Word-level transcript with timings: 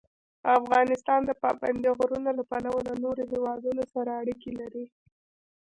افغانستان 0.59 1.19
د 1.25 1.31
پابندی 1.43 1.89
غرونه 1.99 2.29
له 2.37 2.43
پلوه 2.49 2.79
له 2.87 2.93
نورو 3.03 3.23
هېوادونو 3.31 3.83
سره 3.93 4.11
اړیکې 4.21 4.51
لري. 4.59 4.85